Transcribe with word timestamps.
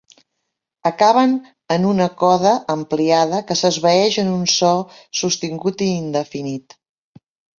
Acaben 0.89 1.33
en 1.75 1.83
una 1.89 2.07
coda 2.21 2.53
ampliada 2.75 3.41
que 3.51 3.57
s'esvaeix 3.61 4.17
en 4.23 4.33
un 4.39 4.49
so 4.55 4.73
sostingut 5.21 5.87
i 5.89 5.93
indefinit. 6.01 6.79